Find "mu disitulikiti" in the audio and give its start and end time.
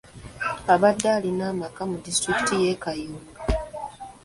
1.89-2.53